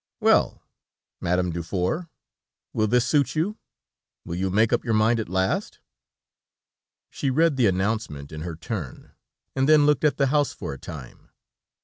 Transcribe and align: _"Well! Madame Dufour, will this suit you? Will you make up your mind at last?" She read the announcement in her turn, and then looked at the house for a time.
_"Well! 0.19 0.63
Madame 1.19 1.51
Dufour, 1.51 2.09
will 2.73 2.87
this 2.87 3.05
suit 3.07 3.35
you? 3.35 3.59
Will 4.25 4.33
you 4.33 4.49
make 4.49 4.73
up 4.73 4.83
your 4.83 4.95
mind 4.95 5.19
at 5.19 5.29
last?" 5.29 5.77
She 7.11 7.29
read 7.29 7.55
the 7.55 7.67
announcement 7.67 8.31
in 8.31 8.41
her 8.41 8.55
turn, 8.55 9.11
and 9.55 9.69
then 9.69 9.85
looked 9.85 10.03
at 10.03 10.17
the 10.17 10.31
house 10.33 10.53
for 10.53 10.73
a 10.73 10.79
time. 10.79 11.29